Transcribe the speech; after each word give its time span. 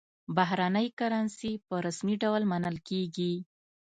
بهرنۍ 0.35 0.87
کرنسي 0.99 1.51
په 1.67 1.75
رسمي 1.85 2.15
ډول 2.23 2.43
منل 2.51 2.75
کېږي. 2.89 3.33